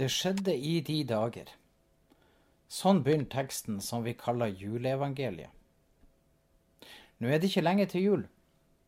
Det 0.00 0.06
skjedde 0.08 0.54
i 0.56 0.78
de 0.80 1.02
dager. 1.04 1.50
Sånn 2.72 3.02
begynner 3.04 3.28
teksten 3.28 3.82
som 3.84 4.00
vi 4.00 4.14
kaller 4.16 4.48
juleevangeliet. 4.48 5.52
Nå 7.20 7.28
er 7.28 7.42
det 7.42 7.50
ikke 7.50 7.64
lenge 7.66 7.84
til 7.92 8.06
jul, 8.06 8.22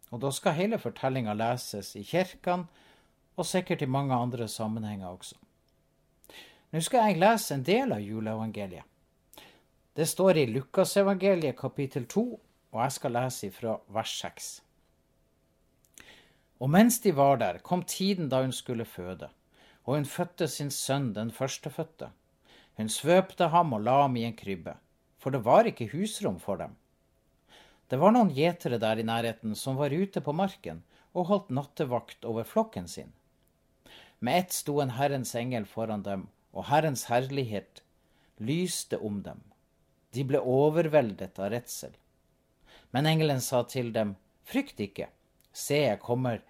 og 0.08 0.22
da 0.22 0.30
skal 0.32 0.56
hele 0.56 0.78
fortellinga 0.80 1.34
leses 1.36 1.90
i 2.00 2.04
kirkene 2.08 2.64
og 3.36 3.44
sikkert 3.44 3.84
i 3.84 3.90
mange 3.92 4.16
andre 4.16 4.46
sammenhenger 4.48 5.10
også. 5.10 5.36
Nå 6.72 6.80
skal 6.80 7.10
jeg 7.10 7.20
lese 7.20 7.58
en 7.58 7.66
del 7.68 7.92
av 7.92 8.00
juleevangeliet. 8.00 8.88
Det 9.92 10.08
står 10.08 10.40
i 10.40 10.46
Lukasevangeliet 10.54 11.60
kapittel 11.60 12.08
2, 12.08 12.24
og 12.72 12.82
jeg 12.86 12.96
skal 12.96 13.16
lese 13.18 13.52
fra 13.52 13.76
vers 13.92 14.16
6. 14.24 14.50
Og 16.64 16.72
mens 16.72 17.02
de 17.04 17.12
var 17.12 17.36
der, 17.36 17.60
kom 17.60 17.84
tiden 17.84 18.32
da 18.32 18.40
hun 18.46 18.56
skulle 18.56 18.88
føde, 18.88 19.28
og 19.84 19.96
hun 19.96 20.06
fødte 20.06 20.48
sin 20.48 20.70
sønn 20.70 21.12
den 21.16 21.30
førstefødte. 21.34 22.10
Hun 22.78 22.88
svøpte 22.88 23.48
ham 23.52 23.74
og 23.76 23.82
la 23.84 24.02
ham 24.02 24.16
i 24.16 24.24
en 24.28 24.36
krybbe, 24.36 24.76
for 25.18 25.34
det 25.34 25.44
var 25.44 25.68
ikke 25.68 25.90
husrom 25.92 26.38
for 26.40 26.60
dem. 26.60 26.76
Det 27.90 27.98
var 28.00 28.14
noen 28.14 28.32
gjetere 28.32 28.78
der 28.80 29.02
i 29.02 29.04
nærheten 29.04 29.56
som 29.58 29.76
var 29.76 29.92
ute 29.92 30.22
på 30.24 30.32
marken 30.32 30.80
og 31.12 31.28
holdt 31.28 31.50
nattevakt 31.52 32.24
over 32.24 32.46
flokken 32.48 32.88
sin. 32.88 33.10
Med 34.18 34.38
ett 34.38 34.54
sto 34.54 34.78
en 34.80 34.94
Herrens 34.96 35.34
engel 35.34 35.66
foran 35.66 36.04
dem, 36.06 36.28
og 36.52 36.68
Herrens 36.70 37.08
herlighet 37.10 37.82
lyste 38.38 38.98
om 38.98 39.20
dem. 39.22 39.40
De 40.14 40.24
ble 40.24 40.40
overveldet 40.40 41.38
av 41.40 41.50
redsel. 41.52 41.92
Men 42.92 43.08
engelen 43.08 43.40
sa 43.40 43.62
til 43.68 43.90
dem, 43.92 44.14
frykt 44.44 44.80
ikke, 44.80 45.08
se, 45.52 45.82
jeg 45.88 46.00
kommer 46.00 46.40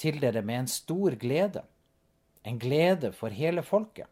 til 0.00 0.20
dere 0.20 0.42
med 0.44 0.62
en 0.62 0.70
stor 0.70 1.16
glede, 1.20 1.64
en 2.42 2.58
glede 2.58 3.12
for 3.12 3.34
hele 3.34 3.62
folket. 3.62 4.08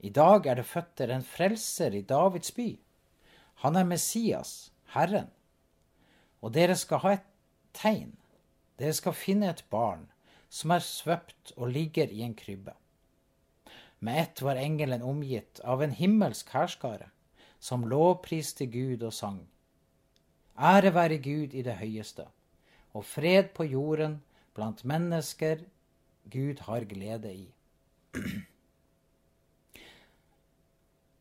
I 0.00 0.10
dag 0.10 0.46
er 0.46 0.56
det 0.60 0.66
født 0.66 1.00
en 1.00 1.24
frelser 1.24 1.94
i 1.94 2.00
Davids 2.00 2.52
by. 2.56 2.78
Han 3.62 3.76
er 3.76 3.84
Messias, 3.84 4.72
Herren. 4.94 5.28
Og 6.40 6.54
dere 6.54 6.76
skal 6.76 7.02
ha 7.04 7.12
et 7.18 7.26
tegn. 7.76 8.14
Dere 8.80 8.96
skal 8.96 9.12
finne 9.12 9.50
et 9.50 9.64
barn 9.70 10.08
som 10.50 10.72
er 10.74 10.82
svøpt 10.82 11.52
og 11.56 11.70
ligger 11.70 12.10
i 12.10 12.24
en 12.26 12.34
krybbe. 12.34 12.74
Med 14.00 14.22
ett 14.22 14.42
var 14.42 14.56
engelen 14.56 15.02
omgitt 15.04 15.60
av 15.60 15.82
en 15.84 15.92
himmelsk 15.92 16.48
hærskare, 16.56 17.10
som 17.60 17.84
lovpriste 17.84 18.66
Gud 18.66 19.04
og 19.04 19.12
sang. 19.12 19.42
Ære 20.56 20.94
være 20.96 21.18
Gud 21.20 21.54
i 21.54 21.62
det 21.62 21.76
høyeste, 21.76 22.24
og 22.96 23.04
fred 23.04 23.52
på 23.54 23.68
jorden 23.68 24.22
blant 24.56 24.82
mennesker 24.84 25.60
Gud 26.30 26.62
har 26.66 26.86
glede 26.88 27.32
i. 27.34 27.44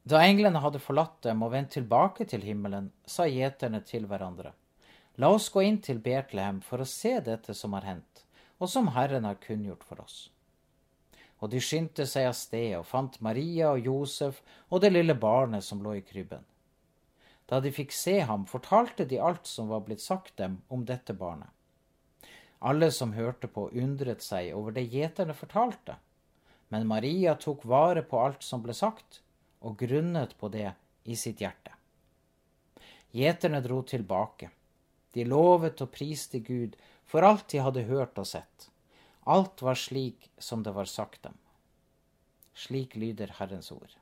Da 0.09 0.23
englene 0.25 0.61
hadde 0.63 0.81
forlatt 0.81 1.19
dem 1.25 1.43
og 1.45 1.51
vendt 1.53 1.75
tilbake 1.75 2.25
til 2.29 2.41
himmelen, 2.41 2.89
sa 3.05 3.27
gjeterne 3.29 3.83
til 3.85 4.07
hverandre, 4.09 4.55
La 5.19 5.27
oss 5.35 5.49
gå 5.51 5.65
inn 5.67 5.81
til 5.83 5.97
Betlehem 5.99 6.61
for 6.63 6.79
å 6.79 6.87
se 6.87 7.17
dette 7.19 7.51
som 7.57 7.73
har 7.75 7.83
hendt, 7.83 8.21
og 8.55 8.69
som 8.71 8.87
Herren 8.95 9.25
har 9.27 9.41
kunngjort 9.43 9.83
for 9.83 9.99
oss. 9.99 10.29
Og 11.43 11.51
de 11.51 11.59
skyndte 11.63 12.05
seg 12.07 12.29
av 12.29 12.37
sted 12.39 12.77
og 12.77 12.87
fant 12.87 13.19
Maria 13.23 13.73
og 13.73 13.83
Josef 13.83 14.39
og 14.69 14.79
det 14.83 14.93
lille 14.93 15.15
barnet 15.19 15.65
som 15.67 15.83
lå 15.83 15.97
i 15.99 16.05
krybben. 16.07 16.45
Da 17.51 17.59
de 17.59 17.71
fikk 17.75 17.91
se 17.95 18.19
ham, 18.29 18.45
fortalte 18.47 19.07
de 19.09 19.19
alt 19.19 19.47
som 19.47 19.67
var 19.73 19.83
blitt 19.83 20.03
sagt 20.03 20.37
dem 20.39 20.61
om 20.69 20.85
dette 20.87 21.15
barnet. 21.17 21.51
Alle 22.59 22.91
som 22.91 23.13
hørte 23.15 23.47
på, 23.47 23.69
undret 23.71 24.23
seg 24.23 24.51
over 24.55 24.75
det 24.75 24.89
gjeterne 24.91 25.33
fortalte, 25.33 25.95
men 26.69 26.87
Maria 26.87 27.35
tok 27.39 27.63
vare 27.65 28.03
på 28.03 28.19
alt 28.19 28.43
som 28.43 28.61
ble 28.63 28.75
sagt, 28.75 29.21
og 29.63 29.79
grunnet 29.79 30.35
på 30.39 30.49
det 30.51 30.71
i 31.03 31.15
sitt 31.15 31.41
hjerte. 31.41 31.73
Gjeterne 33.15 33.61
dro 33.65 33.81
tilbake. 33.83 34.51
De 35.15 35.25
lovet 35.25 35.81
og 35.81 35.91
priste 35.91 36.43
Gud 36.45 36.75
for 37.09 37.25
alt 37.25 37.47
de 37.49 37.63
hadde 37.63 37.87
hørt 37.87 38.19
og 38.21 38.27
sett. 38.29 38.69
Alt 39.25 39.63
var 39.65 39.79
slik 39.79 40.29
som 40.37 40.61
det 40.63 40.75
var 40.75 40.85
sagt 40.85 41.23
dem. 41.23 41.33
Slik 42.53 42.95
lyder 42.95 43.33
Herrens 43.39 43.71
ord. 43.71 43.95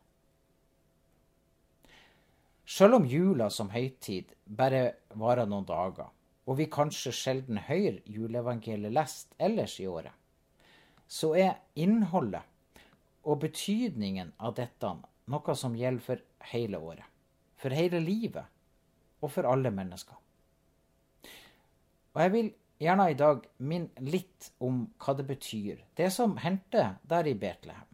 Sjøl 2.68 2.98
om 2.98 3.06
jula 3.08 3.48
som 3.54 3.70
høytid 3.72 4.34
bare 4.44 4.98
varer 5.16 5.48
noen 5.48 5.68
dager, 5.68 6.10
og 6.47 6.58
vi 6.58 6.69
kanskje 6.72 7.12
sjelden 7.12 7.59
hører 7.68 8.00
juleevangeliet 8.08 8.96
lest 8.96 9.35
ellers 9.40 9.75
i 9.84 9.88
året, 9.88 10.13
så 11.08 11.34
er 11.35 11.59
innholdet 11.75 12.44
og 13.28 13.41
betydningen 13.44 14.31
av 14.40 14.56
dette 14.56 14.94
noe 15.28 15.56
som 15.59 15.75
gjelder 15.75 16.03
for 16.03 16.52
hele 16.53 16.80
året, 16.80 17.03
for 17.59 17.75
hele 17.75 18.00
livet 18.00 18.47
og 19.22 19.31
for 19.34 19.50
alle 19.50 19.72
mennesker. 19.74 20.16
Og 22.16 22.24
jeg 22.24 22.34
vil 22.34 22.50
gjerne 22.81 23.12
i 23.12 23.18
dag 23.18 23.44
minne 23.57 24.09
litt 24.09 24.52
om 24.63 24.86
hva 25.03 25.16
det 25.18 25.28
betyr, 25.28 25.84
det 25.97 26.09
som 26.13 26.38
hendte 26.41 26.94
der 27.03 27.28
i 27.28 27.36
Betlehem. 27.38 27.90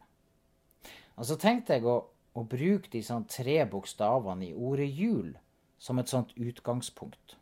Og 1.17 1.25
så 1.29 1.37
tenkte 1.39 1.77
jeg 1.77 1.87
å, 1.87 1.99
å 2.33 2.43
bruke 2.49 2.91
de 2.93 3.01
sånn 3.05 3.25
tre 3.29 3.63
bokstavene 3.69 4.49
i 4.49 4.53
ordet 4.53 4.89
jul 4.89 5.33
som 5.81 5.99
et 5.99 6.11
sånt 6.11 6.33
utgangspunkt. 6.39 7.37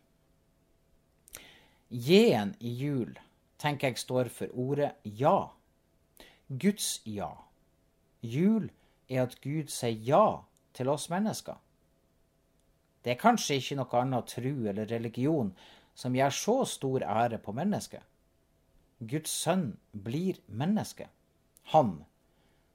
J-en 1.92 2.54
i 2.60 2.70
jul 2.72 3.18
tenker 3.60 3.92
jeg 3.92 4.00
står 4.00 4.30
for 4.32 4.52
ordet 4.56 4.94
ja. 5.04 5.52
Guds 6.48 7.02
ja. 7.04 7.28
Jul 8.24 8.70
er 9.08 9.26
at 9.26 9.36
Gud 9.44 9.68
sier 9.68 9.98
ja 10.06 10.24
til 10.72 10.88
oss 10.88 11.10
mennesker. 11.12 11.58
Det 13.04 13.12
er 13.12 13.20
kanskje 13.20 13.58
ikke 13.60 13.76
noe 13.76 14.00
annet 14.00 14.30
tru 14.32 14.68
eller 14.70 14.88
religion 14.88 15.50
som 15.94 16.16
gjør 16.16 16.32
så 16.32 16.56
stor 16.64 17.04
ære 17.04 17.42
på 17.44 17.52
mennesket. 17.52 18.00
Guds 19.02 19.34
sønn 19.44 19.74
blir 19.92 20.40
menneske. 20.46 21.10
Han 21.74 21.98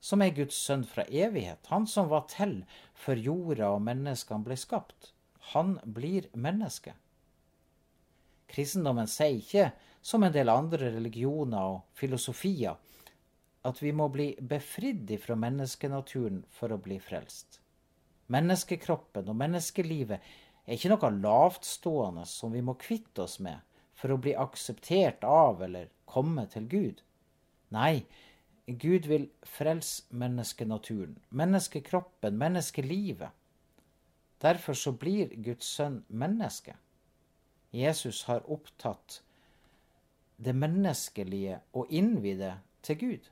som 0.03 0.21
er 0.21 0.35
Guds 0.35 0.55
sønn 0.61 0.85
fra 0.85 1.07
evighet, 1.09 1.65
han 1.71 1.87
som 1.89 2.11
var 2.11 2.27
til 2.31 2.59
før 2.93 3.17
jorda 3.17 3.71
og 3.73 3.81
menneskene 3.87 4.45
ble 4.45 4.57
skapt, 4.59 5.11
han 5.53 5.79
blir 5.83 6.29
menneske. 6.35 6.93
Kristendommen 8.47 9.09
sier 9.11 9.37
ikke, 9.41 9.69
som 10.01 10.23
en 10.23 10.33
del 10.33 10.49
andre 10.49 10.91
religioner 10.93 11.73
og 11.73 11.79
filosofier, 11.99 12.77
at 13.67 13.81
vi 13.83 13.91
må 13.91 14.07
bli 14.13 14.29
befridd 14.39 15.11
fra 15.19 15.35
menneskenaturen 15.35 16.43
for 16.55 16.71
å 16.71 16.79
bli 16.79 16.99
frelst. 17.03 17.59
Menneskekroppen 18.31 19.27
og 19.27 19.39
menneskelivet 19.39 20.29
er 20.67 20.75
ikke 20.75 20.91
noe 20.93 21.11
lavtstående 21.15 22.23
som 22.27 22.55
vi 22.55 22.63
må 22.63 22.77
kvitte 22.79 23.23
oss 23.23 23.37
med 23.43 23.63
for 23.97 24.13
å 24.13 24.19
bli 24.21 24.35
akseptert 24.37 25.23
av 25.27 25.63
eller 25.65 25.91
komme 26.05 26.45
til 26.51 26.67
Gud. 26.71 27.03
Nei, 27.75 28.05
Gud 28.67 29.07
vil 29.07 29.29
frelse 29.47 30.03
menneskenaturen, 30.11 31.15
menneskekroppen, 31.29 32.35
menneskelivet. 32.37 33.31
Derfor 34.43 34.75
så 34.77 34.91
blir 34.91 35.31
Guds 35.43 35.69
sønn 35.79 36.03
menneske. 36.07 36.75
Jesus 37.71 38.23
har 38.29 38.45
opptatt 38.51 39.21
det 40.37 40.53
menneskelige 40.55 41.59
og 41.73 41.89
innvide 41.89 42.59
til 42.85 42.99
Gud. 42.99 43.29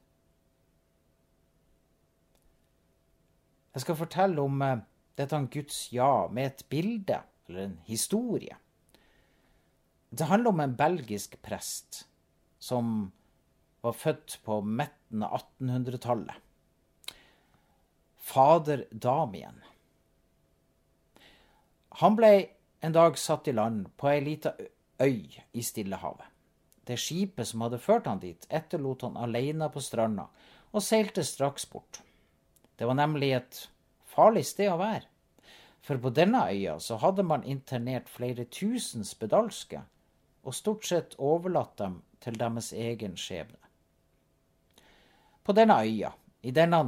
Jeg 3.74 3.82
skal 3.82 3.96
fortelle 4.00 4.42
om 4.42 4.62
dette 4.62 4.86
dette 5.16 5.40
Guds 5.52 5.94
ja 5.94 6.28
med 6.32 6.46
et 6.46 6.66
bilde, 6.70 7.22
eller 7.48 7.64
en 7.64 7.80
historie. 7.88 8.58
Det 10.12 10.28
handler 10.28 10.50
om 10.50 10.60
en 10.64 10.76
belgisk 10.78 11.36
prest 11.44 12.06
som 12.60 13.12
var 13.84 13.94
født 13.94 14.40
på 14.44 14.62
midten 14.62 15.24
av 15.24 15.44
1800-tallet. 15.60 16.36
Fader 18.26 18.86
Damien. 18.92 19.60
Han 22.02 22.16
ble 22.18 22.32
en 22.80 22.94
dag 22.94 23.18
satt 23.18 23.48
i 23.48 23.54
land 23.54 23.90
på 23.98 24.10
ei 24.10 24.22
lita 24.22 24.54
øy 25.00 25.42
i 25.52 25.64
Stillehavet. 25.64 26.28
Det 26.86 27.00
skipet 27.02 27.48
som 27.48 27.64
hadde 27.66 27.82
ført 27.82 28.06
han 28.06 28.22
dit, 28.22 28.46
etterlot 28.50 29.02
han 29.02 29.18
alene 29.18 29.70
på 29.74 29.82
stranda 29.82 30.28
og 30.76 30.84
seilte 30.84 31.24
straks 31.24 31.66
bort. 31.72 32.02
Det 32.78 32.86
var 32.86 32.98
nemlig 33.00 33.32
et 33.34 33.60
farlig 34.06 34.46
sted 34.46 34.70
å 34.72 34.80
være. 34.80 35.08
For 35.86 36.02
på 36.02 36.12
denne 36.18 36.42
øya 36.50 36.80
så 36.82 36.98
hadde 37.02 37.24
man 37.24 37.46
internert 37.46 38.10
flere 38.10 38.46
tusen 38.46 39.06
spedalske, 39.06 39.84
og 40.46 40.54
stort 40.54 40.86
sett 40.86 41.16
overlatt 41.18 41.78
dem 41.78 42.00
til 42.22 42.38
deres 42.38 42.72
egen 42.74 43.16
skjebne. 43.18 43.62
På 45.46 45.54
denne 45.54 45.78
øya, 45.86 46.12
i 46.42 46.52
denne 46.52 46.82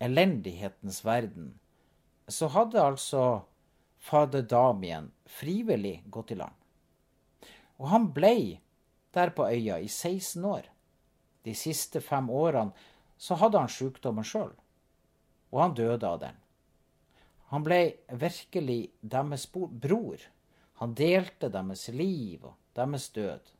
elendighetens 0.00 1.04
verden, 1.04 1.54
så 2.28 2.48
hadde 2.52 2.82
altså 2.82 3.22
fader 3.98 4.42
Damien 4.42 5.10
frivillig 5.26 6.02
gått 6.06 6.32
i 6.32 6.38
land. 6.38 6.54
Og 7.78 7.90
han 7.92 8.10
blei 8.14 8.58
der 9.14 9.30
på 9.34 9.46
øya 9.48 9.78
i 9.78 9.88
16 9.88 10.44
år. 10.44 10.66
De 11.42 11.54
siste 11.54 12.00
fem 12.00 12.30
årene 12.30 12.74
så 13.18 13.38
hadde 13.38 13.58
han 13.58 13.72
sykdommen 13.72 14.26
sjøl, 14.26 14.52
og 15.50 15.62
han 15.62 15.74
døde 15.74 16.06
av 16.06 16.20
den. 16.22 16.36
Han 17.48 17.64
ble 17.64 17.80
virkelig 18.20 18.90
deres 19.00 19.46
bror. 19.52 20.20
Han 20.78 20.92
delte 20.94 21.48
deres 21.50 21.88
liv 21.88 22.44
og 22.44 22.54
deres 22.76 23.08
død. 23.10 23.54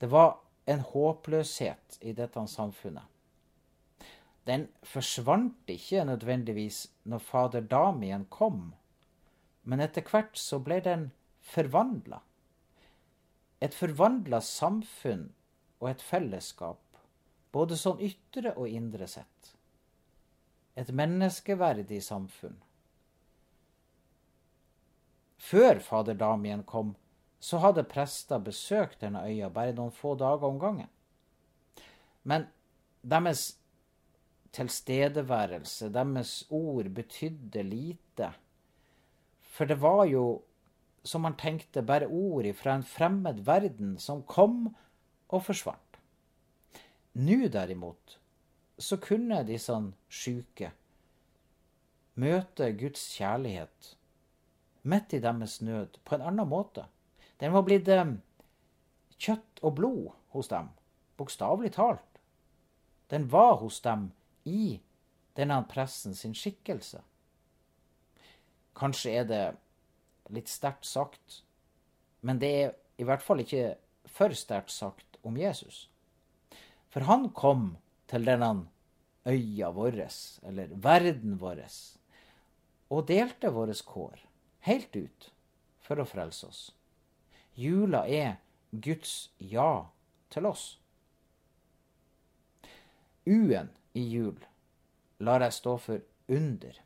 Det 0.00 0.08
var 0.10 0.38
en 0.66 0.80
håpløshet 0.80 1.98
i 2.00 2.14
dette 2.16 2.46
samfunnet. 2.48 3.04
Den 4.46 4.68
forsvant 4.82 5.70
ikke 5.70 6.04
nødvendigvis 6.04 6.86
når 7.04 7.18
fader 7.18 7.60
Damien 7.60 8.24
kom, 8.30 8.72
men 9.62 9.80
etter 9.80 10.02
hvert 10.02 10.38
så 10.38 10.58
ble 10.58 10.80
den 10.82 11.10
forvandla. 11.40 12.18
Et 13.62 13.74
forvandla 13.74 14.40
samfunn 14.42 15.28
og 15.78 15.90
et 15.90 16.02
fellesskap, 16.02 16.80
både 17.54 17.78
sånn 17.78 18.02
ytre 18.02 18.56
og 18.56 18.66
indre 18.68 19.06
sett. 19.06 19.54
Et 20.74 20.90
menneskeverdig 20.90 22.00
samfunn. 22.02 22.58
Før 25.42 25.78
fader 25.82 26.18
Damien 26.18 26.62
kom, 26.64 26.94
så 27.42 27.58
hadde 27.58 27.82
prester 27.86 28.38
besøkt 28.38 29.00
denne 29.02 29.24
øya 29.26 29.48
bare 29.50 29.74
noen 29.74 29.94
få 29.94 30.14
dager 30.14 30.46
om 30.46 30.58
gangen. 30.62 30.90
Men 32.22 32.46
deres 33.02 33.58
tilstedeværelse, 34.52 35.88
deres 35.92 36.46
ord, 36.50 36.90
betydde 36.94 37.62
lite. 37.62 38.32
For 39.40 39.68
det 39.68 39.80
var 39.80 40.04
jo, 40.10 40.42
som 41.04 41.24
man 41.26 41.36
tenkte, 41.40 41.82
bare 41.82 42.06
ord 42.06 42.48
fra 42.54 42.76
en 42.76 42.84
fremmed 42.86 43.42
verden 43.46 43.96
som 43.98 44.22
kom 44.22 44.74
og 45.28 45.44
forsvant. 45.44 45.98
Nå 47.14 47.48
derimot 47.52 48.18
så 48.78 48.96
kunne 48.96 49.42
disse 49.46 49.74
sjuke 50.08 50.72
møte 52.14 52.70
Guds 52.76 53.04
kjærlighet 53.16 53.92
midt 54.82 55.12
i 55.16 55.20
deres 55.22 55.60
nød 55.62 55.98
på 56.04 56.16
en 56.16 56.24
annen 56.28 56.48
måte. 56.48 56.86
Den 57.40 57.52
var 57.54 57.64
blitt 57.66 57.88
eh, 57.88 58.16
kjøtt 59.18 59.62
og 59.62 59.76
blod 59.78 60.08
hos 60.34 60.50
dem, 60.50 60.72
bokstavelig 61.16 61.72
talt. 61.76 62.20
Den 63.12 63.28
var 63.32 63.60
hos 63.62 63.80
dem 63.84 64.10
i 64.48 64.80
denne 65.36 65.60
presten 65.70 66.14
sin 66.14 66.34
skikkelse. 66.36 67.00
Kanskje 68.76 69.14
er 69.20 69.28
det 69.28 69.44
litt 70.32 70.48
sterkt 70.48 70.86
sagt, 70.88 71.42
men 72.20 72.40
det 72.40 72.52
er 72.62 72.74
i 73.00 73.06
hvert 73.06 73.24
fall 73.24 73.42
ikke 73.42 73.76
for 74.12 74.34
sterkt 74.36 74.72
sagt 74.72 75.18
om 75.26 75.36
Jesus. 75.38 75.88
For 76.92 77.04
han 77.08 77.30
kom 77.36 77.76
til 78.10 78.26
denne 78.28 78.66
øya 79.28 79.70
vår, 79.72 80.02
eller 80.48 80.72
verden 80.84 81.38
vår, 81.40 81.64
og 82.92 83.06
delte 83.08 83.52
våre 83.52 83.76
kår 83.86 84.20
helt 84.68 84.96
ut 84.96 85.30
for 85.82 86.00
å 86.00 86.06
frelse 86.08 86.46
oss. 86.46 86.62
Jula 87.58 88.04
er 88.08 88.38
Guds 88.72 89.30
ja 89.38 89.86
til 90.32 90.48
oss. 90.48 90.78
U-en 93.28 93.70
i 93.92 94.02
jul 94.08 94.38
lar 95.22 95.44
jeg 95.44 95.54
stå 95.54 95.76
for 95.78 96.00
under. 96.28 96.78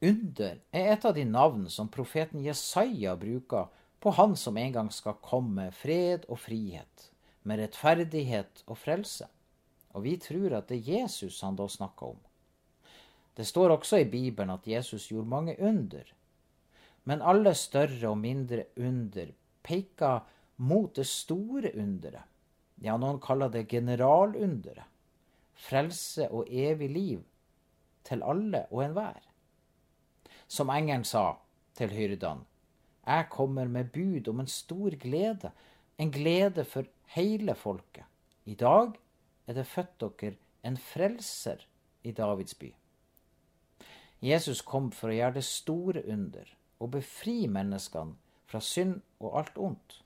Under 0.00 0.60
er 0.72 0.92
et 0.94 1.04
av 1.04 1.14
de 1.16 1.26
navn 1.28 1.66
som 1.68 1.90
profeten 1.92 2.40
Jesaja 2.40 3.16
bruker 3.20 3.68
på 4.00 4.12
Han 4.16 4.36
som 4.36 4.56
en 4.56 4.72
gang 4.72 4.88
skal 4.92 5.18
komme 5.20 5.66
med 5.66 5.76
fred 5.76 6.24
og 6.28 6.40
frihet, 6.40 7.10
med 7.44 7.60
rettferdighet 7.60 8.64
og 8.66 8.78
frelse. 8.80 9.28
Og 9.92 10.06
vi 10.06 10.16
tror 10.22 10.56
at 10.56 10.70
det 10.70 10.80
er 10.80 11.02
Jesus 11.02 11.42
han 11.44 11.58
da 11.58 11.66
snakker 11.68 12.14
om. 12.14 12.20
Det 13.36 13.44
står 13.44 13.74
også 13.76 14.00
i 14.00 14.08
Bibelen 14.08 14.52
at 14.54 14.66
Jesus 14.66 15.10
gjorde 15.10 15.28
mange 15.28 15.56
under, 15.60 16.04
men 17.04 17.22
alle 17.22 17.54
større 17.54 18.08
og 18.08 18.18
mindre 18.20 18.64
under 18.76 19.32
peker 19.62 20.24
mot 20.56 20.96
det 20.96 21.06
store 21.08 21.72
underet. 21.76 22.24
Ja, 22.80 22.96
noen 22.96 23.20
kaller 23.20 23.52
det 23.52 23.66
generalunderet. 23.68 24.89
Frelse 25.60 26.30
og 26.30 26.48
evig 26.48 26.88
liv 26.90 27.24
til 28.08 28.22
alle 28.24 28.64
og 28.70 28.84
enhver. 28.84 29.20
Som 30.48 30.70
engelen 30.72 31.04
sa 31.04 31.34
til 31.76 31.92
hyrdene, 31.94 32.46
jeg 33.06 33.26
kommer 33.30 33.68
med 33.68 33.92
bud 33.92 34.28
om 34.28 34.40
en 34.40 34.50
stor 34.50 34.94
glede, 35.00 35.50
en 35.98 36.10
glede 36.12 36.64
for 36.64 36.84
hele 37.14 37.54
folket. 37.54 38.04
I 38.44 38.54
dag 38.54 38.92
er 39.46 39.56
det 39.56 39.66
født 39.66 40.00
dere 40.00 40.36
en 40.64 40.76
frelser 40.76 41.66
i 42.04 42.12
Davids 42.12 42.54
by. 42.54 42.72
Jesus 44.20 44.60
kom 44.60 44.90
for 44.92 45.10
å 45.10 45.16
gjøre 45.16 45.38
det 45.38 45.46
store 45.48 46.04
under 46.12 46.48
og 46.80 46.92
befri 46.96 47.46
menneskene 47.48 48.16
fra 48.50 48.60
synd 48.60 49.00
og 49.20 49.38
alt 49.40 49.58
ondt. 49.58 50.00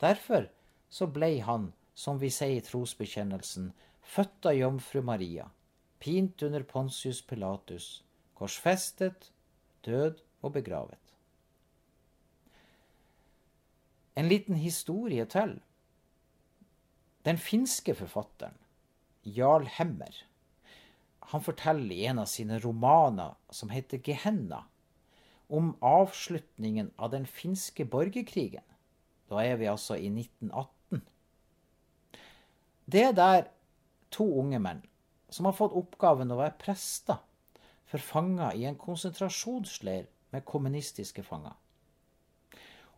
Derfor 0.00 0.48
så 0.90 1.06
ble 1.10 1.38
han, 1.46 1.72
som 1.94 2.18
vi 2.20 2.30
sier 2.30 2.58
i 2.58 2.64
trosbekjennelsen, 2.64 3.70
født 4.04 4.46
av 4.50 4.56
jomfru 4.58 5.02
Maria, 5.02 5.48
pint 5.98 6.42
under 6.46 6.62
Pontius 6.68 7.22
Pilatus, 7.22 8.04
korsfestet, 8.38 9.30
død 9.86 10.20
og 10.42 10.52
begravet. 10.58 11.00
En 14.14 14.28
liten 14.30 14.60
historie 14.60 15.24
til. 15.26 15.56
Den 17.24 17.40
finske 17.40 17.94
forfatteren 17.96 18.60
Jarl 19.24 19.66
Hemmer 19.66 20.24
han 21.32 21.42
forteller 21.42 21.94
i 21.94 22.04
en 22.06 22.20
av 22.22 22.28
sine 22.28 22.58
romaner 22.60 23.34
som 23.50 23.70
heter 23.72 24.02
Gehenna, 24.04 24.64
om 25.48 25.72
avslutningen 25.84 26.90
av 26.96 27.10
den 27.14 27.24
finske 27.26 27.86
borgerkrigen. 27.88 28.64
Da 29.32 29.40
er 29.44 29.56
vi 29.60 29.70
altså 29.70 29.96
i 29.96 30.10
1918. 30.12 31.02
Det 32.84 33.02
er 33.02 33.16
der 33.16 33.48
to 34.14 34.26
unge 34.40 34.60
menn 34.62 34.82
som 35.28 35.48
har 35.48 35.56
fått 35.58 35.74
oppgaven 35.74 36.30
å 36.30 36.38
være 36.38 36.58
prester 36.60 37.18
for 37.90 38.02
fanger 38.02 38.54
i 38.54 38.64
en 38.68 38.78
konsentrasjonsleir 38.78 40.06
med 40.34 40.46
kommunistiske 40.46 41.22
fanger. 41.26 41.54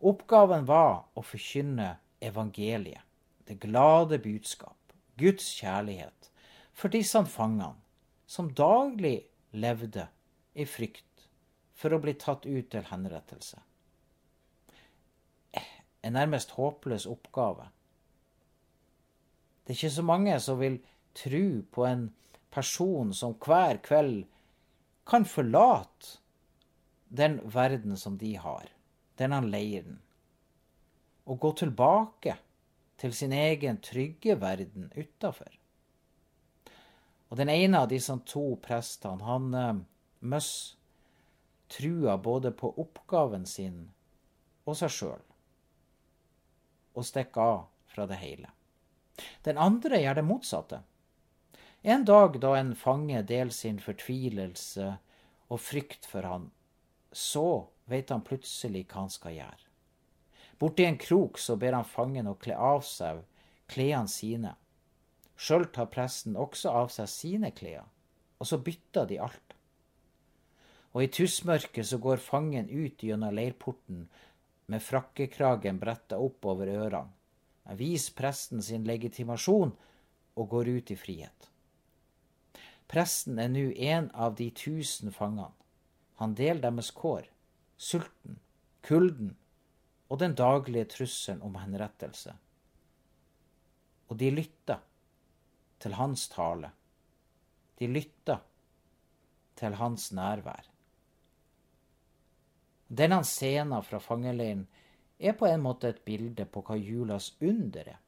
Oppgaven 0.05 0.67
var 0.69 1.07
å 1.17 1.23
forkynne 1.25 1.95
evangeliet, 2.21 3.01
det 3.49 3.57
glade 3.63 4.19
budskap, 4.21 4.77
Guds 5.17 5.47
kjærlighet, 5.57 6.29
for 6.73 6.93
disse 6.93 7.23
fangene 7.25 7.73
som 8.29 8.51
daglig 8.53 9.23
levde 9.51 10.07
i 10.53 10.65
frykt 10.65 11.25
for 11.77 11.93
å 11.93 12.01
bli 12.01 12.13
tatt 12.19 12.45
ut 12.45 12.69
til 12.73 12.85
henrettelse. 12.89 13.61
En 16.05 16.13
nærmest 16.13 16.53
håpløs 16.57 17.07
oppgave. 17.09 17.67
Det 19.65 19.73
er 19.73 19.79
ikke 19.79 19.95
så 19.97 20.05
mange 20.05 20.37
som 20.39 20.59
vil 20.61 20.77
tro 21.17 21.61
på 21.71 21.85
en 21.85 22.07
person 22.53 23.13
som 23.13 23.35
hver 23.43 23.81
kveld 23.85 24.25
kan 25.07 25.25
forlate 25.25 26.17
den 27.07 27.39
verden 27.43 27.97
som 27.97 28.17
de 28.17 28.35
har, 28.35 28.67
denne 29.17 29.39
leiren, 29.47 30.01
og 31.25 31.39
gå 31.39 31.53
tilbake 31.63 32.35
til 32.97 33.13
sin 33.13 33.33
egen 33.33 33.79
trygge 33.83 34.35
verden 34.41 34.91
utafor. 34.95 35.51
Og 37.29 37.37
den 37.39 37.51
ene 37.51 37.83
av 37.83 37.91
disse 37.91 38.13
to 38.27 38.55
prestene, 38.63 39.23
han 39.27 39.53
uh, 39.53 39.79
Møss, 40.19 40.51
trua 41.69 42.15
både 42.17 42.51
på 42.55 42.71
oppgaven 42.79 43.45
sin 43.45 43.89
og 44.67 44.77
seg 44.79 44.91
sjøl, 44.91 45.23
og 46.95 47.05
stikker 47.05 47.43
av 47.43 47.59
fra 47.91 48.07
det 48.09 48.17
hele. 48.21 48.49
Den 49.45 49.59
andre 49.61 49.99
gjør 50.01 50.19
det 50.19 50.25
motsatte. 50.27 50.79
En 51.83 52.05
dag 52.05 52.39
da 52.41 52.55
en 52.57 52.73
fange 52.75 53.21
deler 53.23 53.53
sin 53.53 53.79
fortvilelse 53.79 54.89
og 55.47 55.61
frykt 55.61 56.05
for 56.09 56.27
han, 56.27 56.49
så 57.11 57.67
vet 57.85 58.09
han 58.11 58.25
plutselig 58.25 58.85
hva 58.87 59.05
han 59.05 59.13
skal 59.13 59.37
gjøre. 59.37 59.63
Borti 60.57 60.87
en 60.87 60.97
krok 60.97 61.37
så 61.37 61.55
ber 61.55 61.77
han 61.77 61.85
fangen 61.85 62.27
å 62.27 62.37
kle 62.41 62.57
av 62.57 62.81
seg 62.83 63.21
klærne 63.69 64.09
sine. 64.11 64.55
Sjøl 65.37 65.67
tar 65.71 65.91
presten 65.93 66.35
også 66.35 66.73
av 66.73 66.89
seg 66.91 67.11
sine 67.13 67.53
klær, 67.53 67.85
og 68.41 68.49
så 68.49 68.57
bytter 68.57 69.05
de 69.07 69.21
alt 69.21 69.47
og 70.97 71.03
i 71.03 71.11
tussmørket 71.13 71.85
så 71.85 71.99
går 72.01 72.17
fangen 72.17 72.71
ut 72.71 73.03
gjennom 73.05 73.35
leirporten 73.37 74.07
med 74.71 74.81
frakkekragen 74.81 75.77
bretta 75.77 76.17
opp 76.17 76.47
over 76.49 76.71
ørene. 76.73 77.13
Han 77.69 77.77
viser 77.77 78.15
presten 78.17 78.63
sin 78.65 78.87
legitimasjon 78.87 79.75
og 80.39 80.49
går 80.49 80.71
ut 80.79 80.91
i 80.91 80.97
frihet. 80.97 81.49
Presten 82.87 83.39
er 83.39 83.49
nå 83.51 83.69
en 83.75 84.09
av 84.15 84.35
de 84.39 84.47
tusen 84.55 85.11
fangene. 85.11 85.51
Han 86.17 86.33
deler 86.33 86.63
deres 86.63 86.89
kår, 86.95 87.27
sulten, 87.77 88.39
kulden 88.81 89.35
og 90.07 90.21
den 90.23 90.33
daglige 90.39 90.87
trusselen 90.95 91.43
om 91.45 91.57
henrettelse. 91.59 92.33
Og 94.07 94.17
de 94.17 94.31
lytter 94.31 94.81
til 95.83 95.97
hans 95.99 96.25
tale. 96.31 96.71
De 97.77 97.89
lytter 97.91 98.41
til 99.59 99.75
hans 99.77 100.09
nærvær. 100.15 100.65
Denne 102.87 103.19
scenen 103.27 103.83
fra 103.83 103.99
fangeleiren 103.99 104.63
er 105.19 105.35
på 105.35 105.47
en 105.49 105.61
måte 105.61 105.91
et 105.91 106.03
bilde 106.07 106.45
på 106.47 106.63
hva 106.63 106.77
julas 106.79 107.33
under 107.43 107.91
er. 107.93 107.99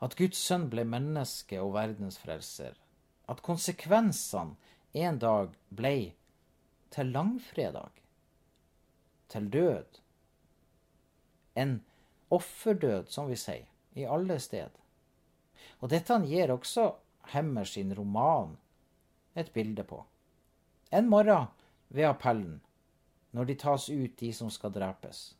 At 0.00 0.14
Guds 0.18 0.38
sønn 0.38 0.68
ble 0.70 0.84
menneske 0.86 1.58
og 1.62 1.72
verdensfrelser. 1.74 2.76
At 3.28 3.42
konsekvensene 3.42 4.56
en 4.98 5.18
dag 5.18 5.56
ble 5.68 5.96
til 6.94 7.10
langfredag. 7.12 7.90
Til 9.28 9.50
død. 9.52 10.00
En 11.54 11.80
offerdød, 12.30 13.10
som 13.10 13.28
vi 13.28 13.36
sier, 13.36 13.66
i 13.98 14.06
alle 14.06 14.38
sted. 14.40 14.70
Og 15.80 15.90
dette 15.90 16.16
gir 16.24 16.54
også 16.54 16.92
Hemmer 17.28 17.64
sin 17.68 17.92
roman 17.92 18.54
et 19.36 19.52
bilde 19.52 19.84
på. 19.84 19.98
En 20.90 21.08
morgen 21.08 21.50
ved 21.88 22.08
appellen, 22.08 22.60
når 23.36 23.44
de 23.44 23.54
tas 23.54 23.88
ut, 23.88 24.14
de 24.20 24.32
som 24.32 24.50
skal 24.50 24.72
drepes, 24.72 25.36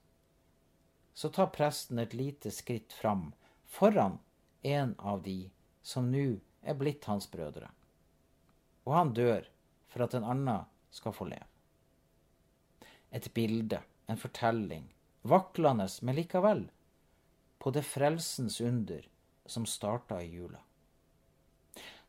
så 1.14 1.30
tar 1.32 1.48
presten 1.54 1.98
et 1.98 2.12
lite 2.14 2.52
skritt 2.52 2.92
fram 2.92 3.30
foran 3.64 4.18
en 4.62 4.94
av 4.98 5.22
de 5.22 5.50
som 5.82 6.10
nå 6.10 6.38
er 6.62 6.78
blitt 6.78 7.06
hans 7.08 7.28
brødre. 7.30 7.70
Og 8.86 8.94
han 8.94 9.12
dør 9.14 9.46
for 9.88 10.04
at 10.04 10.16
en 10.16 10.26
annen 10.26 10.66
skal 10.94 11.14
få 11.16 11.28
leve. 11.30 11.46
Et 13.12 13.28
bilde, 13.34 13.80
en 14.08 14.20
fortelling, 14.20 14.88
vaklende, 15.22 15.88
men 16.02 16.18
likevel, 16.18 16.66
på 17.58 17.72
det 17.74 17.84
frelsens 17.86 18.60
under 18.60 19.06
som 19.48 19.66
starta 19.66 20.20
i 20.22 20.28
jula. 20.28 20.60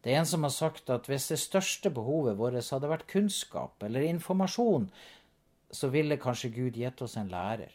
Det 0.04 0.14
er 0.14 0.22
en 0.22 0.28
som 0.28 0.46
har 0.48 0.54
sagt 0.56 0.90
at 0.94 1.10
hvis 1.12 1.28
det 1.32 1.40
største 1.42 1.92
behovet 1.92 2.38
vårt 2.40 2.72
hadde 2.72 2.92
vært 2.92 3.10
kunnskap 3.12 3.84
eller 3.84 4.08
informasjon, 4.08 4.88
så 5.72 5.90
ville 5.92 6.20
kanskje 6.22 6.54
Gud 6.56 6.78
gitt 6.80 7.02
oss 7.04 7.18
en 7.20 7.32
lærer. 7.32 7.74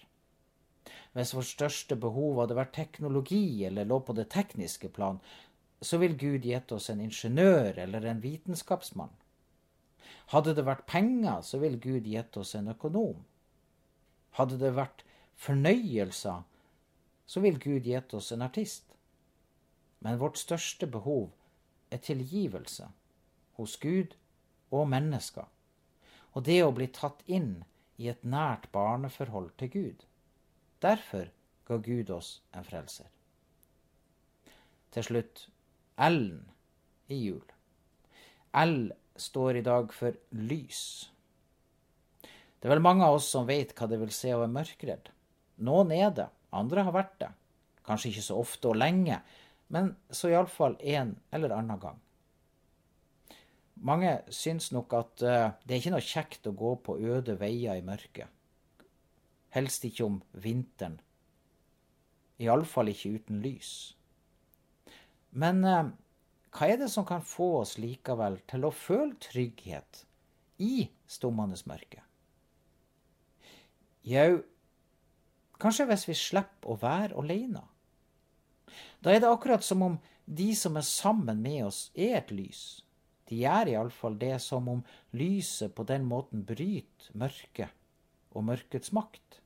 Hvis 1.14 1.34
vårt 1.34 1.50
største 1.50 1.96
behov 2.00 2.40
hadde 2.42 2.56
vært 2.58 2.74
teknologi 2.74 3.64
eller 3.66 3.86
lå 3.86 4.00
på 4.02 4.16
det 4.18 4.26
tekniske 4.34 4.90
plan, 4.94 5.20
så 5.84 6.00
ville 6.02 6.18
Gud 6.18 6.46
gitt 6.46 6.72
oss 6.74 6.88
en 6.90 7.02
ingeniør 7.04 7.78
eller 7.78 8.06
en 8.10 8.22
vitenskapsmann. 8.22 9.12
Hadde 10.32 10.54
det 10.56 10.64
vært 10.66 10.86
penger, 10.90 11.42
så 11.42 11.60
ville 11.62 11.78
Gud 11.78 12.08
gitt 12.08 12.36
oss 12.40 12.54
en 12.58 12.72
økonom. 12.72 13.22
Hadde 14.38 14.58
det 14.58 14.72
vært 14.74 15.04
fornøyelser, 15.38 16.42
så 17.26 17.40
ville 17.44 17.62
Gud 17.62 17.86
gitt 17.86 18.14
oss 18.16 18.32
en 18.32 18.42
artist. 18.42 18.96
Men 20.00 20.18
vårt 20.20 20.40
største 20.40 20.88
behov 20.90 21.30
er 21.94 22.02
tilgivelse 22.02 22.88
hos 23.60 23.76
Gud 23.80 24.16
og 24.74 24.88
mennesker, 24.90 25.46
og 26.34 26.48
det 26.48 26.58
å 26.64 26.74
bli 26.74 26.88
tatt 26.90 27.22
inn 27.30 27.62
i 28.02 28.10
et 28.10 28.24
nært 28.26 28.66
barneforhold 28.74 29.52
til 29.60 29.70
Gud. 29.70 30.04
Derfor 30.84 31.30
ga 31.64 31.78
Gud 31.80 32.10
oss 32.12 32.42
en 32.52 32.66
frelser. 32.66 33.08
Til 34.92 35.06
slutt 35.06 35.46
L-en 35.96 36.44
i 37.08 37.18
jul. 37.24 37.44
L 38.54 38.92
står 39.16 39.60
i 39.60 39.64
dag 39.64 39.92
for 39.94 40.16
lys. 40.36 40.82
Det 42.24 42.68
er 42.68 42.74
vel 42.74 42.84
mange 42.84 43.06
av 43.06 43.18
oss 43.18 43.30
som 43.32 43.48
vet 43.48 43.74
hva 43.76 43.88
det 43.90 44.00
vil 44.00 44.12
si 44.14 44.32
å 44.32 44.42
være 44.42 44.54
mørkredd. 44.54 45.10
Noen 45.64 45.92
er 45.94 46.12
det, 46.16 46.28
andre 46.54 46.84
har 46.86 46.94
vært 46.94 47.18
det. 47.22 47.30
Kanskje 47.84 48.10
ikke 48.12 48.26
så 48.28 48.38
ofte 48.40 48.70
og 48.70 48.78
lenge, 48.80 49.18
men 49.74 49.92
så 50.10 50.30
iallfall 50.32 50.76
en 50.80 51.14
eller 51.34 51.54
annen 51.54 51.80
gang. 51.82 51.98
Mange 53.84 54.14
syns 54.32 54.70
nok 54.72 54.94
at 54.96 55.24
uh, 55.26 55.50
det 55.64 55.74
er 55.74 55.82
ikke 55.82 55.92
noe 55.96 56.06
kjekt 56.06 56.48
å 56.48 56.54
gå 56.56 56.76
på 56.86 56.96
øde 57.02 57.36
veier 57.40 57.76
i 57.76 57.84
mørket. 57.84 58.33
Helst 59.54 59.84
ikke 59.86 60.06
om 60.06 60.22
vinteren. 60.32 60.98
Iallfall 62.42 62.90
ikke 62.90 63.12
uten 63.18 63.42
lys. 63.44 63.74
Men 65.30 65.62
eh, 65.66 65.92
hva 66.54 66.70
er 66.70 66.80
det 66.80 66.88
som 66.90 67.06
kan 67.06 67.22
få 67.26 67.60
oss 67.60 67.76
likevel 67.82 68.40
til 68.50 68.66
å 68.66 68.74
føle 68.74 69.14
trygghet 69.22 70.04
i 70.62 70.88
stummende 71.10 71.58
mørke? 71.70 72.02
Jau, 74.04 74.42
kanskje 75.62 75.86
hvis 75.88 76.08
vi 76.10 76.18
slipper 76.18 76.74
å 76.74 76.78
være 76.82 77.16
alene. 77.22 77.62
Da 79.02 79.14
er 79.14 79.22
det 79.22 79.30
akkurat 79.30 79.64
som 79.64 79.82
om 79.86 80.00
de 80.24 80.50
som 80.56 80.76
er 80.76 80.86
sammen 80.88 81.42
med 81.44 81.66
oss, 81.66 81.88
er 81.94 82.18
et 82.18 82.34
lys. 82.34 82.82
De 83.28 83.38
gjør 83.40 83.70
iallfall 83.72 84.18
det 84.20 84.36
som 84.44 84.66
om 84.68 84.82
lyset 85.16 85.72
på 85.74 85.86
den 85.88 86.04
måten 86.08 86.44
bryter 86.44 87.14
mørket 87.16 87.72
og 88.34 88.46
mørkets 88.50 88.92
makt. 88.92 89.43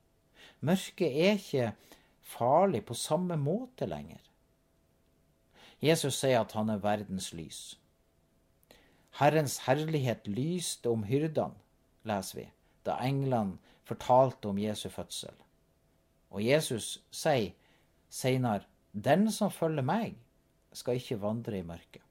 Mørket 0.60 1.12
er 1.12 1.36
ikke 1.38 1.72
farlig 2.22 2.84
på 2.86 2.94
samme 2.94 3.36
måte 3.36 3.86
lenger. 3.86 4.22
Jesus 5.82 6.18
sier 6.18 6.40
at 6.40 6.52
han 6.58 6.70
er 6.72 6.82
verdens 6.82 7.30
lys. 7.32 7.60
Herrens 9.18 9.58
herlighet 9.66 10.26
lyste 10.26 10.90
om 10.90 11.04
hyrdene, 11.06 11.54
leser 12.06 12.40
vi, 12.40 12.46
da 12.86 12.98
englene 13.02 13.58
fortalte 13.86 14.50
om 14.50 14.58
Jesu 14.58 14.88
fødsel. 14.90 15.34
Og 16.30 16.42
Jesus 16.44 16.98
sier 17.14 17.54
seinere 18.10 18.66
den 18.92 19.30
som 19.32 19.52
følger 19.54 19.86
meg, 19.86 20.16
skal 20.72 20.98
ikke 20.98 21.20
vandre 21.22 21.58
i 21.58 21.66
mørket. 21.66 22.02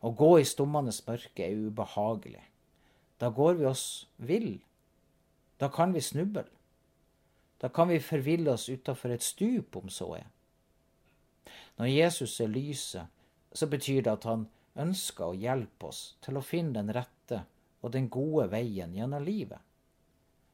Å 0.00 0.12
gå 0.14 0.36
i 0.38 0.46
stummende 0.46 0.92
mørke 1.08 1.44
er 1.44 1.56
ubehagelig. 1.66 2.44
Da 3.20 3.30
går 3.32 3.58
vi 3.58 3.66
oss 3.68 4.06
vill. 4.16 4.60
Da 5.60 5.68
kan 5.72 5.94
vi 5.96 6.04
snuble. 6.04 6.44
Da 7.58 7.68
kan 7.68 7.88
vi 7.88 8.00
forville 8.00 8.52
oss 8.52 8.68
utafor 8.68 9.14
et 9.14 9.22
stup, 9.22 9.76
om 9.76 9.88
så 9.88 10.10
er. 10.18 10.26
Når 11.76 11.86
Jesus 11.86 12.40
er 12.40 12.52
lyset, 12.52 13.06
så 13.52 13.66
betyr 13.66 14.02
det 14.02 14.12
at 14.12 14.26
han 14.28 14.46
ønsker 14.76 15.30
å 15.30 15.36
hjelpe 15.36 15.88
oss 15.88 16.02
til 16.24 16.36
å 16.36 16.44
finne 16.44 16.76
den 16.76 16.92
rette 16.92 17.42
og 17.80 17.92
den 17.94 18.10
gode 18.12 18.48
veien 18.52 18.94
gjennom 18.96 19.24
livet, 19.24 19.60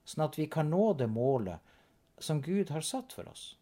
sånn 0.05 0.27
at 0.27 0.39
vi 0.39 0.47
kan 0.51 0.71
nå 0.71 0.93
det 0.99 1.09
målet 1.11 1.59
som 2.23 2.43
Gud 2.43 2.71
har 2.71 2.85
satt 2.87 3.15
for 3.15 3.29
oss. 3.31 3.57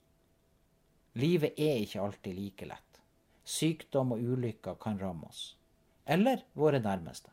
Livet 1.20 1.58
er 1.58 1.80
ikke 1.80 2.02
alltid 2.04 2.36
like 2.36 2.68
lett. 2.68 3.00
Sykdom 3.44 4.12
og 4.14 4.22
ulykker 4.22 4.76
kan 4.80 5.00
ramme 5.00 5.26
oss. 5.26 5.56
Eller 6.04 6.44
våre 6.52 6.80
nærmeste. 6.82 7.30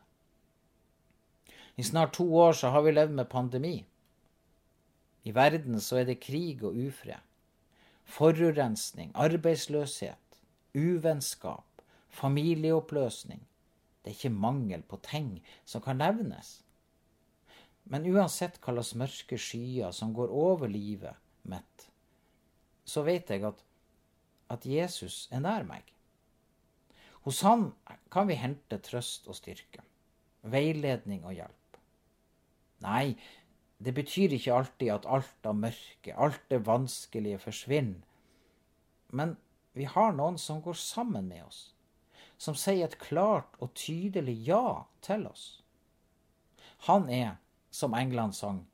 I 1.78 1.84
snart 1.86 2.16
to 2.16 2.26
år 2.34 2.56
så 2.58 2.72
har 2.74 2.82
vi 2.82 2.92
levd 2.92 3.14
med 3.14 3.28
pandemi. 3.30 3.76
I 5.28 5.34
verden 5.36 5.80
så 5.84 6.00
er 6.00 6.08
det 6.08 6.22
krig 6.24 6.62
og 6.64 6.76
ufred. 6.88 7.20
Forurensning, 8.08 9.10
arbeidsløshet, 9.14 10.40
uvennskap, 10.72 11.82
familieoppløsning. 12.08 13.42
Det 14.00 14.14
er 14.14 14.16
ikke 14.16 14.32
mangel 14.32 14.82
på 14.88 14.96
ting 15.04 15.34
som 15.68 15.84
kan 15.84 16.00
nevnes. 16.00 16.62
Men 17.84 18.08
uansett 18.08 18.56
hva 18.62 18.72
slags 18.78 18.94
mørke 19.00 19.40
skyer 19.40 19.92
som 19.96 20.14
går 20.16 20.32
over 20.32 20.68
livet 20.72 21.16
mitt, 21.48 21.88
så 22.88 23.04
vet 23.04 23.28
jeg 23.32 23.44
at 23.48 23.64
at 24.48 24.64
Jesus 24.64 25.26
er 25.32 25.42
nær 25.44 25.66
meg. 25.68 25.84
Hos 27.26 27.42
han 27.44 27.68
kan 28.12 28.28
vi 28.30 28.38
hente 28.40 28.78
trøst 28.80 29.28
og 29.28 29.36
styrke, 29.36 29.82
veiledning 30.48 31.26
og 31.28 31.36
hjelp. 31.36 31.80
Nei, 32.84 33.18
det 33.78 33.94
betyr 33.94 34.34
ikke 34.34 34.54
alltid 34.54 34.90
at 34.90 35.06
alt 35.06 35.46
av 35.46 35.54
mørke, 35.54 36.14
alt 36.14 36.42
det 36.50 36.64
vanskelige 36.66 37.38
forsvinner. 37.38 38.02
Men 39.14 39.36
vi 39.72 39.86
har 39.86 40.12
noen 40.12 40.38
som 40.38 40.62
går 40.62 40.74
sammen 40.74 41.28
med 41.30 41.44
oss, 41.44 41.60
som 42.36 42.56
sier 42.58 42.88
et 42.88 42.98
klart 42.98 43.54
og 43.62 43.72
tydelig 43.78 44.34
ja 44.48 44.82
til 45.06 45.26
oss. 45.30 45.62
Han 46.90 47.08
er, 47.10 47.38
som 47.70 47.94
England 47.94 48.34
sang, 48.34 48.64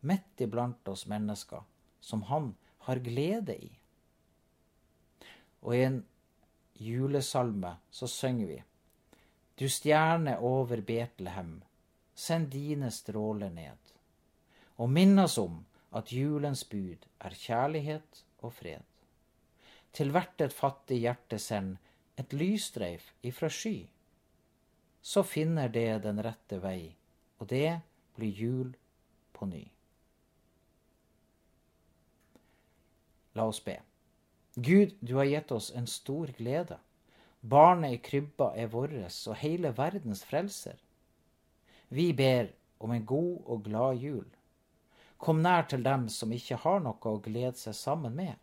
midt 0.00 0.40
iblant 0.42 0.88
oss 0.88 1.06
mennesker, 1.10 1.62
som 2.00 2.22
han 2.30 2.54
har 2.86 3.02
glede 3.02 3.56
i. 3.58 3.70
Og 5.62 5.74
i 5.76 5.82
en 5.86 6.00
julesalme 6.78 7.76
så 7.90 8.06
synger 8.10 8.46
vi 8.46 8.62
Du 9.58 9.68
stjerne 9.68 10.38
over 10.38 10.80
Betlehem, 10.80 11.62
send 12.14 12.50
dine 12.50 12.90
stråler 12.90 13.50
ned, 13.50 13.78
og 14.76 14.90
minn 14.90 15.18
oss 15.18 15.38
om 15.38 15.62
at 15.92 16.12
julens 16.12 16.64
bud 16.64 17.06
er 17.20 17.36
kjærlighet 17.36 18.22
og 18.40 18.54
fred. 18.56 18.84
Til 19.92 20.12
hvert 20.14 20.40
et 20.40 20.54
fattig 20.56 21.02
hjerte 21.04 21.38
send 21.38 21.76
et 22.20 22.32
lysstreif 22.32 23.12
ifra 23.22 23.50
sky. 23.52 23.88
Så 25.02 25.22
finner 25.26 25.68
det 25.68 26.02
den 26.04 26.22
rette 26.24 26.60
vei, 26.62 26.94
og 27.38 27.50
det 27.50 27.80
blir 28.16 28.32
jul 28.32 28.70
på 29.32 29.48
ny. 29.50 29.64
La 33.34 33.48
oss 33.48 33.60
be. 33.64 33.76
Gud, 34.54 34.96
du 35.00 35.16
har 35.16 35.28
gitt 35.28 35.52
oss 35.52 35.70
en 35.76 35.88
stor 35.88 36.32
glede 36.36 36.78
Barnet 37.42 37.96
i 37.96 37.98
krybba 37.98 38.52
er 38.54 38.68
våres 38.70 39.16
og 39.26 39.34
hele 39.40 39.72
verdens 39.74 40.20
frelser. 40.22 40.76
Vi 41.90 42.12
ber 42.14 42.52
om 42.78 42.92
en 42.94 43.06
god 43.06 43.48
og 43.50 43.64
glad 43.64 43.98
jul. 43.98 44.28
Kom 45.22 45.38
nær 45.42 45.68
til 45.70 45.84
dem 45.86 46.08
som 46.10 46.32
ikke 46.34 46.58
har 46.64 46.80
noe 46.82 46.98
å 47.12 47.20
glede 47.22 47.54
seg 47.58 47.76
sammen 47.78 48.16
med. 48.18 48.34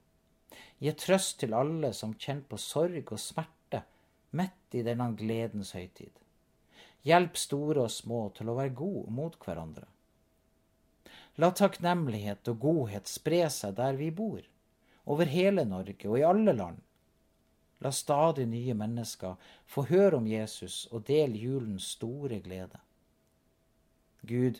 Gi 0.79 0.93
trøst 0.95 1.41
til 1.41 1.53
alle 1.57 1.91
som 1.93 2.15
kjenner 2.15 2.47
på 2.47 2.59
sorg 2.63 3.11
og 3.11 3.19
smerte 3.19 3.83
midt 4.31 4.77
i 4.79 4.83
denne 4.87 5.09
gledens 5.19 5.73
høytid. 5.75 6.13
Hjelp 7.03 7.35
store 7.39 7.83
og 7.87 7.91
små 7.91 8.21
til 8.37 8.51
å 8.51 8.55
være 8.55 8.75
gode 8.79 9.11
mot 9.11 9.35
hverandre. 9.43 9.87
La 11.39 11.51
takknemlighet 11.55 12.47
og 12.51 12.63
godhet 12.63 13.11
spre 13.11 13.45
seg 13.51 13.75
der 13.75 13.99
vi 13.99 14.09
bor, 14.11 14.41
over 15.03 15.27
hele 15.31 15.63
Norge 15.67 16.07
og 16.07 16.17
i 16.19 16.25
alle 16.27 16.55
land. 16.55 16.79
La 17.79 17.91
stadig 17.95 18.47
nye 18.51 18.75
mennesker 18.75 19.35
få 19.67 19.85
høre 19.91 20.19
om 20.19 20.27
Jesus 20.27 20.85
og 20.91 21.07
del 21.07 21.35
julens 21.39 21.91
store 21.95 22.41
glede. 22.43 22.79
Gud, 24.27 24.59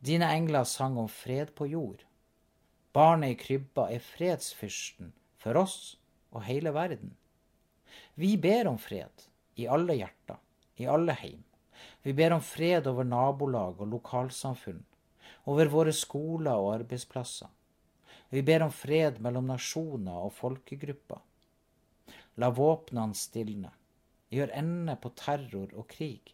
dine 0.00 0.28
engler 0.32 0.64
sang 0.64 0.96
om 0.98 1.08
fred 1.08 1.54
på 1.54 1.66
jord. 1.68 2.04
Barnet 2.92 3.34
i 3.34 3.38
krybba 3.38 3.90
er 3.92 4.00
fredsfyrsten 4.02 5.12
for 5.38 5.60
oss 5.60 5.96
og 6.32 6.46
hele 6.46 6.72
verden. 6.74 7.12
Vi 8.14 8.36
ber 8.40 8.70
om 8.70 8.78
fred 8.80 9.26
i 9.60 9.66
alle 9.68 9.98
hjerter, 9.98 10.38
i 10.80 10.88
alle 10.88 11.14
heim. 11.20 11.42
Vi 12.02 12.14
ber 12.16 12.32
om 12.32 12.40
fred 12.44 12.88
over 12.88 13.04
nabolag 13.04 13.80
og 13.80 13.92
lokalsamfunn, 13.92 14.80
over 15.44 15.68
våre 15.72 15.92
skoler 15.92 16.56
og 16.56 16.74
arbeidsplasser. 16.78 17.48
Vi 18.30 18.42
ber 18.46 18.64
om 18.64 18.72
fred 18.72 19.20
mellom 19.20 19.50
nasjoner 19.50 20.24
og 20.26 20.32
folkegrupper. 20.38 21.20
La 22.40 22.50
våpnene 22.54 23.16
stilne. 23.18 23.72
Gjør 24.30 24.52
ende 24.54 24.94
på 25.02 25.10
terror 25.18 25.72
og 25.74 25.88
krig. 25.90 26.32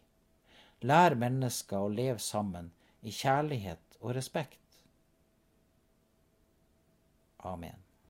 Lær 0.85 1.17
mennesker 1.17 1.81
å 1.81 1.89
leve 1.89 2.21
sammen 2.21 2.69
i 3.07 3.11
kjærlighet 3.15 3.97
og 4.01 4.15
respekt. 4.15 4.83
Amen. 7.39 7.86